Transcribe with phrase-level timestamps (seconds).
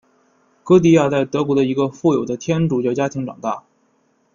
[0.63, 3.63] 歌地亚在德国的一个富有的天主教家庭长大。